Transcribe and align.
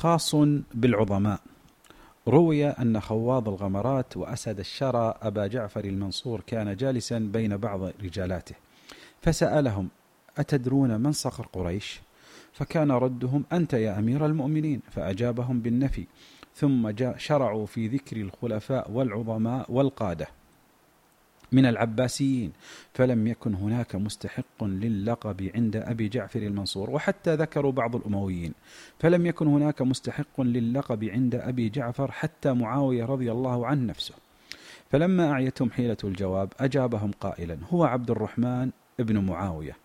خاص 0.00 0.34
بالعظماء. 0.74 1.40
روي 2.28 2.66
أن 2.66 3.00
خواض 3.00 3.48
الغمرات 3.48 4.16
وأسد 4.16 4.58
الشرى 4.58 5.14
أبا 5.22 5.46
جعفر 5.46 5.84
المنصور 5.84 6.40
كان 6.46 6.76
جالسا 6.76 7.18
بين 7.18 7.56
بعض 7.56 7.80
رجالاته 7.82 8.54
فسألهم 9.22 9.88
أتدرون 10.38 11.00
من 11.00 11.12
صقر 11.12 11.46
قريش؟ 11.52 12.00
فكان 12.52 12.90
ردهم 12.90 13.44
أنت 13.52 13.72
يا 13.72 13.98
أمير 13.98 14.26
المؤمنين. 14.26 14.80
فأجابهم 14.90 15.60
بالنفي 15.60 16.06
ثم 16.54 16.92
شرعوا 17.16 17.66
في 17.66 17.88
ذكر 17.88 18.16
الخلفاء 18.16 18.90
والعظماء 18.90 19.72
والقادة. 19.72 20.39
من 21.52 21.66
العباسيين 21.66 22.52
فلم 22.94 23.26
يكن 23.26 23.54
هناك 23.54 23.96
مستحق 23.96 24.64
للقب 24.64 25.50
عند 25.54 25.76
أبي 25.76 26.08
جعفر 26.08 26.42
المنصور 26.42 26.90
وحتى 26.90 27.34
ذكروا 27.34 27.72
بعض 27.72 27.96
الأمويين 27.96 28.54
فلم 28.98 29.26
يكن 29.26 29.46
هناك 29.46 29.82
مستحق 29.82 30.40
للقب 30.40 31.04
عند 31.04 31.34
أبي 31.34 31.68
جعفر 31.68 32.10
حتى 32.10 32.52
معاوية 32.52 33.04
رضي 33.04 33.32
الله 33.32 33.66
عنه 33.66 33.86
نفسه. 33.86 34.14
فلما 34.90 35.32
أعيتهم 35.32 35.70
حيلة 35.70 35.96
الجواب 36.04 36.52
أجابهم 36.60 37.10
قائلا 37.20 37.58
هو 37.70 37.84
عبد 37.84 38.10
الرحمن 38.10 38.70
ابن 39.00 39.18
معاوية. 39.18 39.76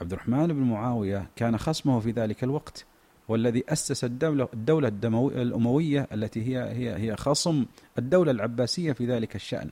عبد 0.00 0.12
الرحمن 0.12 0.46
بن 0.46 0.62
معاوية 0.62 1.26
كان 1.36 1.58
خصمه 1.58 2.00
في 2.00 2.10
ذلك 2.10 2.44
الوقت 2.44 2.86
والذي 3.28 3.64
أسس 3.68 4.04
الدولة 4.04 4.48
الدولة 4.54 4.88
الأموية 5.42 6.08
التي 6.12 6.42
هي 6.42 6.58
هي 6.58 6.96
هي 6.96 7.16
خصم 7.16 7.66
الدولة 7.98 8.30
العباسية 8.30 8.92
في 8.92 9.06
ذلك 9.06 9.36
الشأن. 9.36 9.70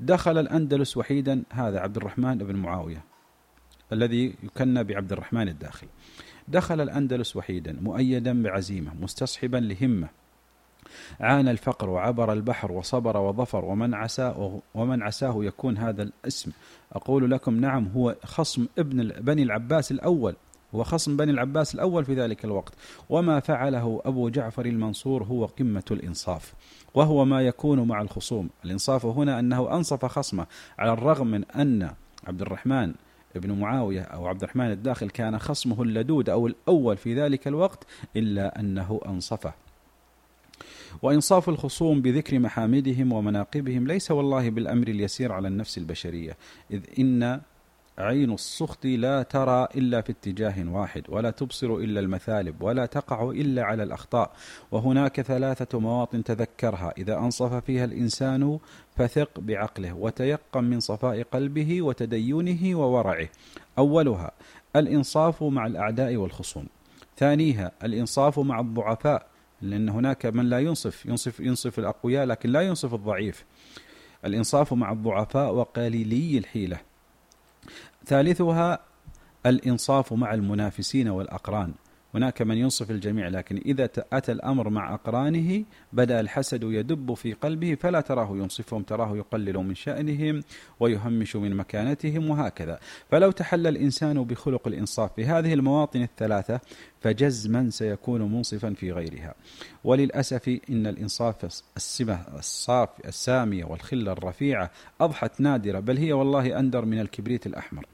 دخل 0.00 0.38
الأندلس 0.38 0.96
وحيدا 0.96 1.42
هذا 1.50 1.80
عبد 1.80 1.96
الرحمن 1.96 2.38
بن 2.38 2.56
معاوية 2.56 3.04
الذي 3.92 4.34
يكنى 4.42 4.84
بعبد 4.84 5.12
الرحمن 5.12 5.48
الداخل 5.48 5.86
دخل 6.48 6.80
الأندلس 6.80 7.36
وحيدا 7.36 7.76
مؤيدا 7.80 8.42
بعزيمة 8.42 8.94
مستصحبا 9.00 9.56
لهمة. 9.56 10.08
عانى 11.20 11.50
الفقر 11.50 11.90
وعبر 11.90 12.32
البحر 12.32 12.72
وصبر 12.72 13.16
وظفر 13.16 13.64
ومن 13.64 13.94
عساه 13.94 14.60
ومن 14.74 15.02
عساه 15.02 15.44
يكون 15.44 15.78
هذا 15.78 16.02
الاسم. 16.02 16.50
أقول 16.92 17.30
لكم 17.30 17.54
نعم 17.60 17.88
هو 17.88 18.16
خصم 18.24 18.66
ابن 18.78 19.08
بني 19.08 19.42
العباس 19.42 19.92
الأول. 19.92 20.36
هو 20.74 20.84
خصم 20.84 21.16
بني 21.16 21.30
العباس 21.30 21.74
الأول 21.74 22.04
في 22.04 22.14
ذلك 22.14 22.44
الوقت. 22.44 22.74
وما 23.08 23.40
فعله 23.40 24.02
أبو 24.04 24.28
جعفر 24.28 24.66
المنصور 24.66 25.22
هو 25.22 25.44
قمة 25.44 25.84
الإنصاف. 25.90 26.54
وهو 26.94 27.24
ما 27.24 27.42
يكون 27.42 27.88
مع 27.88 28.02
الخصوم. 28.02 28.50
الإنصاف 28.64 29.06
هنا 29.06 29.38
أنه 29.38 29.76
أنصف 29.76 30.04
خصمه 30.04 30.46
على 30.78 30.92
الرغم 30.92 31.26
من 31.26 31.44
أن 31.44 31.90
عبد 32.26 32.42
الرحمن 32.42 32.94
ابن 33.36 33.52
معاوية 33.52 34.02
أو 34.02 34.26
عبد 34.26 34.42
الرحمن 34.42 34.70
الداخل 34.70 35.10
كان 35.10 35.38
خصمه 35.38 35.82
اللدود 35.82 36.30
أو 36.30 36.46
الأول 36.46 36.96
في 36.96 37.14
ذلك 37.14 37.48
الوقت 37.48 37.86
إلا 38.16 38.60
أنه 38.60 39.00
أنصفه. 39.06 39.52
وإنصاف 41.02 41.48
الخصوم 41.48 42.02
بذكر 42.02 42.38
محامدهم 42.38 43.12
ومناقبهم 43.12 43.86
ليس 43.86 44.10
والله 44.10 44.50
بالأمر 44.50 44.88
اليسير 44.88 45.32
على 45.32 45.48
النفس 45.48 45.78
البشرية. 45.78 46.36
إذ 46.70 46.80
إن 46.98 47.40
عين 47.98 48.32
السخط 48.32 48.84
لا 48.84 49.22
ترى 49.22 49.68
إلا 49.76 50.00
في 50.00 50.12
اتجاه 50.12 50.54
واحد 50.68 51.02
ولا 51.08 51.30
تبصر 51.30 51.74
إلا 51.74 52.00
المثالب 52.00 52.62
ولا 52.62 52.86
تقع 52.86 53.30
إلا 53.30 53.64
على 53.64 53.82
الأخطاء. 53.82 54.32
وهناك 54.70 55.20
ثلاثة 55.20 55.78
مواطن 55.78 56.24
تذكرها 56.24 56.92
إذا 56.98 57.18
أنصف 57.18 57.54
فيها 57.54 57.84
الإنسان 57.84 58.58
فثق 58.96 59.40
بعقله 59.40 59.92
وتيقن 59.92 60.64
من 60.64 60.80
صفاء 60.80 61.22
قلبه 61.22 61.82
وتدينه 61.82 62.78
وورعه. 62.78 63.28
أولها 63.78 64.30
الإنصاف 64.76 65.42
مع 65.42 65.66
الأعداء 65.66 66.16
والخصوم. 66.16 66.66
ثانيها 67.16 67.72
الإنصاف 67.84 68.38
مع 68.38 68.60
الضعفاء 68.60 69.26
لأن 69.62 69.88
هناك 69.88 70.26
من 70.26 70.44
لا 70.44 70.58
ينصف 70.58 71.06
ينصف 71.06 71.40
ينصف 71.40 71.78
الأقوياء 71.78 72.26
لكن 72.26 72.50
لا 72.50 72.60
ينصف 72.60 72.94
الضعيف. 72.94 73.44
الإنصاف 74.24 74.72
مع 74.72 74.92
الضعفاء 74.92 75.54
وقليلي 75.54 76.38
الحيلة. 76.38 76.87
ثالثها 78.08 78.78
الإنصاف 79.46 80.12
مع 80.12 80.34
المنافسين 80.34 81.08
والأقران. 81.08 81.74
هناك 82.14 82.42
من 82.42 82.56
ينصف 82.56 82.90
الجميع 82.90 83.28
لكن 83.28 83.56
إذا 83.66 83.88
أتى 84.12 84.32
الأمر 84.32 84.68
مع 84.68 84.94
أقرانه 84.94 85.64
بدأ 85.92 86.20
الحسد 86.20 86.62
يدب 86.62 87.14
في 87.14 87.32
قلبه 87.32 87.74
فلا 87.74 88.00
تراه 88.00 88.36
ينصفهم 88.36 88.82
تراه 88.82 89.16
يقلل 89.16 89.58
من 89.58 89.74
شأنهم 89.74 90.42
ويهمش 90.80 91.36
من 91.36 91.56
مكانتهم 91.56 92.30
وهكذا. 92.30 92.78
فلو 93.10 93.30
تحل 93.30 93.66
الإنسان 93.66 94.24
بخلق 94.24 94.68
الإنصاف 94.68 95.14
في 95.14 95.24
هذه 95.24 95.54
المواطن 95.54 96.02
الثلاثة 96.02 96.60
فجزما 97.00 97.70
سيكون 97.70 98.22
منصفا 98.22 98.74
في 98.74 98.92
غيرها. 98.92 99.34
وللأسف 99.84 100.48
إن 100.70 100.86
الإنصاف 100.86 101.62
السمة 101.76 102.24
الصافي 102.38 103.08
السامية 103.08 103.64
والخلة 103.64 104.12
الرفيعة 104.12 104.70
أضحت 105.00 105.40
نادرة 105.40 105.80
بل 105.80 105.98
هي 105.98 106.12
والله 106.12 106.58
أندر 106.58 106.84
من 106.84 107.00
الكبريت 107.00 107.46
الأحمر. 107.46 107.86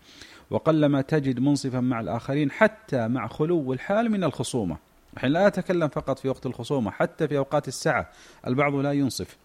وقلما 0.50 1.00
تجد 1.00 1.40
منصفا 1.40 1.80
مع 1.80 2.00
الآخرين 2.00 2.50
حتى 2.50 3.08
مع 3.08 3.26
خلو 3.26 3.72
الحال 3.72 4.10
من 4.10 4.24
الخصومة. 4.24 4.76
الحين 5.14 5.30
لا 5.30 5.46
أتكلم 5.46 5.88
فقط 5.88 6.18
في 6.18 6.28
وقت 6.28 6.46
الخصومة 6.46 6.90
حتى 6.90 7.28
في 7.28 7.38
أوقات 7.38 7.68
السعة 7.68 8.10
البعض 8.46 8.74
لا 8.74 8.92
ينصف. 8.92 9.36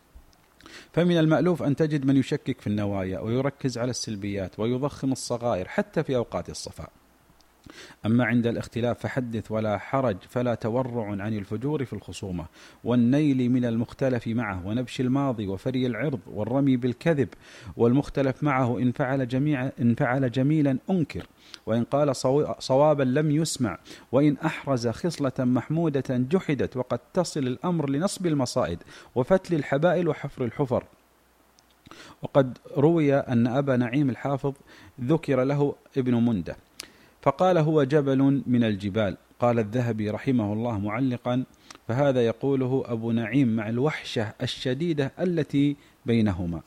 فمن 0.94 1.18
المألوف 1.18 1.64
أن 1.64 1.76
تجد 1.76 2.06
من 2.06 2.18
يشكك 2.18 2.62
في 2.62 2.68
النوايا 2.68 3.20
ويركز 3.20 3.78
على 3.78 3.90
السلبيات 3.90 4.60
ويضخم 4.60 5.12
الصغائر 5.12 5.68
حتى 5.68 6.04
في 6.04 6.16
أوقات 6.16 6.50
الصفاء. 6.50 6.90
أما 8.06 8.26
عند 8.26 8.48
الاختلاف 8.48 9.00
فحدث 9.00 9.52
ولا 9.52 9.78
حرج 9.78 10.18
فلا 10.30 10.56
تورع 10.56 11.10
عن 11.10 11.34
الفجور 11.38 11.86
في 11.86 11.94
الخصومة. 11.94 12.46
والنيل 12.84 13.50
من 13.50 13.66
المختلف 13.66 14.28
معه 14.28 14.68
ونبش 14.68 15.02
الماضي 15.02 15.48
وفري 15.48 15.86
العرض 15.86 16.20
والرمي 16.28 16.78
بالكذب 16.78 17.30
والمختلف 17.78 18.44
معه 18.44 18.80
إن 18.80 18.92
فعل, 18.92 19.28
جميع 19.28 19.70
إن 19.82 19.96
فعل 19.96 20.32
جميلا 20.32 20.78
أنكر. 20.90 21.26
وإن 21.66 21.84
قال 21.84 22.16
صوابا 22.60 23.04
لم 23.04 23.32
يسمع. 23.32 23.78
وإن 24.12 24.38
أحرز 24.46 24.88
خصلة 24.88 25.34
محمودة 25.40 26.04
جحدت 26.10 26.78
وقد 26.78 27.00
تصل 27.14 27.40
الأمر 27.40 27.90
لنصب 27.90 28.28
المصائد 28.28 28.80
وفتل 29.16 29.56
الحبائل 29.56 30.08
وحفر 30.08 30.46
الحفر. 30.46 30.84
وقد 32.22 32.58
روي 32.78 33.16
أن 33.16 33.48
أبا 33.48 33.78
نعيم 33.78 34.10
الحافظ 34.10 34.54
ذكر 35.02 35.44
له 35.44 35.76
ابن 35.98 36.14
منده. 36.14 36.56
فقال 37.30 37.58
هو 37.58 37.84
جبل 37.84 38.42
من 38.48 38.64
الجبال. 38.64 39.18
قال 39.40 39.60
الذهبي 39.60 40.10
رحمه 40.10 40.54
الله 40.54 40.80
معلقا 40.80 41.44
فهذا 41.88 42.26
يقوله 42.26 42.84
أبو 42.86 43.12
نعيم 43.12 43.56
مع 43.56 43.70
الوحشة 43.70 44.34
الشديدة 44.42 45.12
التي 45.20 45.76
بينهما. 46.06 46.62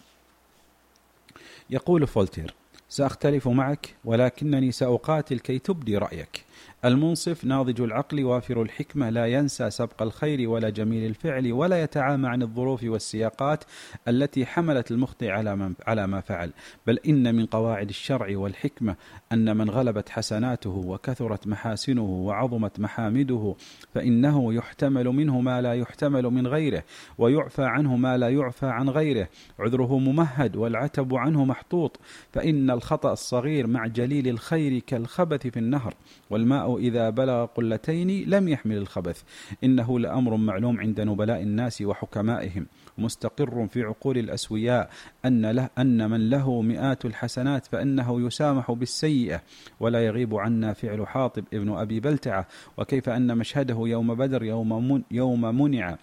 يقول 1.71 2.07
فولتير 2.07 2.55
سأختلف 2.89 3.49
معك 3.49 3.95
ولكنني 4.05 4.73
سأقاتل 4.73 5.39
كي 5.39 5.59
تبدي 5.59 5.99
رأيك. 5.99 6.45
المنصف 6.85 7.45
ناضج 7.45 7.81
العقل 7.81 8.25
وافر 8.25 8.63
الحكمة 8.63 9.11
لا 9.11 9.27
ينسى 9.27 9.71
سبق 9.71 10.03
الخير 10.03 10.49
ولا 10.49 10.69
جميل 10.69 11.07
الفعل 11.07 11.53
ولا 11.53 11.83
يتعامى 11.83 12.29
عن 12.29 12.43
الظروف 12.43 12.85
والسياقات 12.85 13.65
التي 14.09 14.47
حملت 14.47 14.91
المخطئ 14.91 15.29
على 15.29 15.73
على 15.87 16.07
ما 16.07 16.21
فعل. 16.21 16.53
بل 16.87 16.99
إن 17.09 17.35
من 17.35 17.47
قواعد 17.47 17.89
الشرع 17.89 18.39
والحكمة 18.39 18.97
أن 19.33 19.57
من 19.57 19.71
غلبت 19.71 20.09
حسناته 20.09 20.83
وكثرت 20.87 21.47
محاسنه 21.47 22.03
وعظمت 22.03 22.81
محامده 22.81 23.55
فإنه 23.95 24.55
يحتمل 24.55 25.09
منه 25.09 25.41
ما 25.41 25.61
لا 25.61 25.75
يحتمل 25.75 26.25
من 26.25 26.47
غيره 26.47 26.83
ويعفى 27.19 27.65
عنه 27.65 27.97
ما 27.97 28.19
لا 28.19 28.29
يعفى 28.29 28.67
عن 28.67 28.89
غيره. 28.89 29.29
عذره 29.59 29.99
ممهد 29.99 30.57
والعتب 30.57 31.15
عنه 31.15 31.45
محطوط 31.45 32.01
فإن 32.33 32.71
الخطأ 32.71 33.13
الصغير 33.13 33.67
مع 33.67 33.87
جليل 33.87 34.29
الخير 34.29 34.79
كالخبث 34.79 35.47
في 35.47 35.59
النهر 35.59 35.95
والماء 36.31 36.52
إذا 36.53 37.11
بلغ 37.11 37.45
قلتين 37.45 38.31
لم 38.31 38.49
يحمل 38.49 38.77
الخبث. 38.77 39.23
إنه 39.65 39.99
لأمر 39.99 40.37
معلوم 40.37 40.81
عند 40.81 41.01
نبلاء 41.01 41.43
الناس 41.43 41.83
وحكمائهم. 41.83 42.67
مستقر 42.99 43.67
في 43.67 43.83
عقول 43.83 44.19
الأسوياء. 44.19 44.91
أن, 45.25 45.47
له 45.47 45.69
أن 45.79 46.11
من 46.11 46.31
له 46.31 46.63
مئات 46.63 47.05
الحسنات 47.05 47.67
فإنه 47.67 48.27
يسامح 48.27 48.73
بالسيئة. 48.73 49.43
ولا 49.81 50.07
يغيب 50.07 50.35
عنا 50.35 50.73
فعل 50.73 51.07
حاطب 51.07 51.45
ابن 51.53 51.73
أبي 51.73 52.01
بلتعة. 52.01 52.47
وكيف 52.77 53.09
أن 53.09 53.39
مشهده 53.39 53.79
يوم 53.79 54.15
بدر 54.15 54.43
يوم, 54.43 55.03
يوم 55.11 55.41
منع 55.63 55.97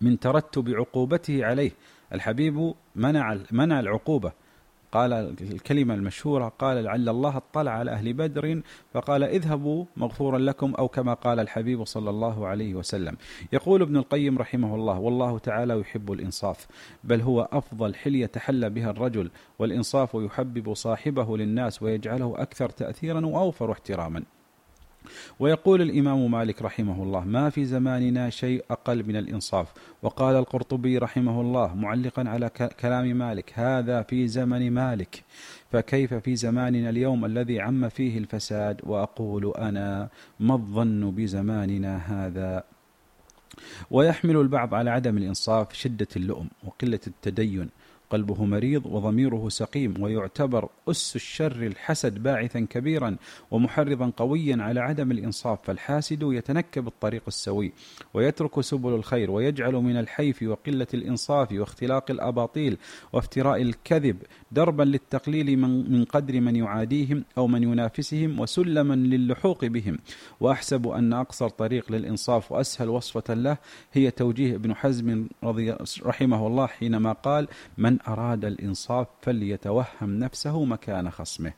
من 0.00 0.18
ترتب 0.18 0.68
عقوبته 0.68 1.44
عليه. 1.44 1.70
الحبيب 2.12 2.74
منع 2.96 3.38
منع 3.50 3.80
العقوبة. 3.80 4.32
قال 4.92 5.12
الكلمة 5.40 5.94
المشهورة 5.94 6.48
قال 6.48 6.84
لعل 6.84 7.08
الله 7.08 7.36
اطلع 7.36 7.70
على 7.70 7.90
أهل 7.90 8.12
بدر 8.12 8.60
فقال 8.92 9.22
اذهبوا 9.22 9.84
مغفورا 9.96 10.38
لكم 10.38 10.74
أو 10.74 10.88
كما 10.88 11.14
قال 11.14 11.40
الحبيب 11.40 11.84
صلى 11.84 12.10
الله 12.10 12.46
عليه 12.46 12.74
وسلم. 12.74 13.16
يقول 13.52 13.82
ابن 13.82 13.96
القيم 13.96 14.38
رحمه 14.38 14.74
الله 14.74 14.98
والله 14.98 15.38
تعالى 15.38 15.80
يحب 15.80 16.12
الإنصاف 16.12 16.66
بل 17.04 17.20
هو 17.20 17.48
أفضل 17.52 17.94
حلية 17.94 18.26
تحلى 18.26 18.70
بها 18.70 18.90
الرجل 18.90 19.30
والإنصاف 19.58 20.14
يحبب 20.14 20.74
صاحبه 20.74 21.36
للناس 21.36 21.82
ويجعله 21.82 22.34
أكثر 22.36 22.68
تأثيرا 22.68 23.26
وأوفر 23.26 23.72
احتراما. 23.72 24.22
ويقول 25.40 25.82
الإمام 25.82 26.30
مالك 26.30 26.62
رحمه 26.62 27.02
الله 27.02 27.24
ما 27.24 27.50
في 27.50 27.64
زماننا 27.64 28.30
شيء 28.30 28.64
أقل 28.70 29.04
من 29.08 29.16
الإنصاف. 29.16 29.72
وقال 30.02 30.36
القرطبي 30.36 30.98
رحمه 30.98 31.40
الله 31.40 31.74
معلقا 31.74 32.28
على 32.28 32.50
كلام 32.80 33.06
مالك 33.16 33.52
هذا 33.54 34.02
في 34.02 34.28
زمن 34.28 34.70
مالك 34.70 35.22
فكيف 35.72 36.14
في 36.14 36.36
زماننا 36.36 36.90
اليوم 36.90 37.24
الذي 37.24 37.60
عم 37.60 37.88
فيه 37.88 38.18
الفساد؟ 38.18 38.80
وأقول 38.82 39.52
أنا 39.58 40.08
ما 40.40 40.54
الظن 40.54 41.10
بزماننا 41.10 41.96
هذا؟ 41.96 42.64
ويحمل 43.90 44.36
البعض 44.36 44.74
على 44.74 44.90
عدم 44.90 45.16
الإنصاف 45.16 45.72
شدة 45.72 46.08
اللؤم 46.16 46.48
وقلة 46.64 47.00
التدين. 47.06 47.68
قلبه 48.12 48.44
مريض 48.44 48.86
وضميره 48.86 49.48
سقيم 49.48 49.94
ويعتبر 50.02 50.68
أس 50.88 51.16
الشر 51.16 51.66
الحسد 51.66 52.22
باعثا 52.22 52.60
كبيرا 52.60 53.16
ومحرضا 53.50 54.12
قويا 54.16 54.56
على 54.60 54.80
عدم 54.80 55.10
الإنصاف 55.10 55.58
فالحاسد 55.64 56.22
يتنكب 56.22 56.86
الطريق 56.86 57.22
السوي 57.28 57.72
ويترك 58.14 58.60
سبل 58.60 58.94
الخير 58.94 59.30
ويجعل 59.30 59.72
من 59.72 59.96
الحيف 59.96 60.42
وقلة 60.42 60.86
الإنصاف 60.94 61.52
واختلاق 61.52 62.10
الأباطيل 62.10 62.76
وافتراء 63.12 63.62
الكذب 63.62 64.16
دربا 64.52 64.82
للتقليل 64.82 65.56
من, 65.58 65.92
من 65.92 66.04
قدر 66.04 66.40
من 66.40 66.56
يعاديهم 66.56 67.24
أو 67.38 67.46
من 67.46 67.62
ينافسهم 67.62 68.40
وسلما 68.40 68.94
للحوق 68.94 69.64
بهم. 69.64 69.98
وأحسب 70.40 70.88
أن 70.88 71.12
أقصر 71.12 71.48
طريق 71.48 71.92
للإنصاف 71.92 72.52
وأسهل 72.52 72.88
وصفة 72.88 73.34
له 73.34 73.56
هي 73.92 74.10
توجيه 74.10 74.54
ابن 74.54 74.74
حزم 74.74 75.26
رضي 75.44 75.76
رحمه 76.02 76.46
الله 76.46 76.66
حينما 76.66 77.12
قال 77.12 77.48
من 77.78 78.01
أراد 78.08 78.44
الإنصاف 78.44 79.06
فليتوهم 79.22 80.18
نفسه 80.18 80.64
مكان 80.64 81.10
خصمه. 81.10 81.52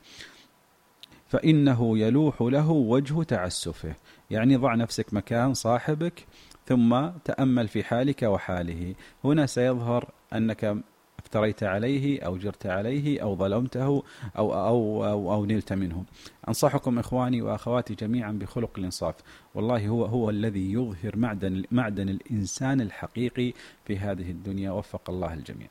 فإنه 1.27 1.99
يلوح 1.99 2.43
له 2.43 2.71
وجه 2.71 3.23
تعسفه. 3.23 3.95
يعني 4.31 4.57
ضع 4.57 4.75
نفسك 4.75 5.15
مكان 5.15 5.55
صاحبك 5.55 6.27
ثم 6.67 7.09
تأمل 7.25 7.69
في 7.69 7.85
حالك 7.85 8.23
وحاله. 8.23 8.95
هنا 9.25 9.47
سيظهر 9.47 10.11
أنك 10.33 10.77
افتريت 11.19 11.63
عليه 11.63 12.23
أو 12.23 12.37
جرت 12.37 12.67
عليه 12.67 13.23
أو 13.23 13.37
ظلمته 13.37 14.03
أو, 14.39 14.55
أو, 14.55 15.07
أو, 15.07 15.33
أو 15.33 15.45
نلت 15.45 15.73
منه. 15.73 16.05
أنصحكم 16.49 16.99
إخواني 16.99 17.43
وأخواتي 17.43 17.95
جميعا 17.95 18.33
بخلق 18.33 18.71
الإنصاف. 18.79 19.15
والله 19.55 19.89
هو 19.89 20.05
هو 20.05 20.31
الذي 20.31 20.73
يظهر 20.73 21.17
معدن, 21.17 21.65
معدن 21.71 22.09
الإنسان 22.09 22.81
الحقيقي 22.81 23.53
في 23.85 23.99
هذه 23.99 24.31
الدنيا. 24.31 24.71
وفق 24.71 25.11
الله 25.11 25.35
الجميع. 25.35 25.69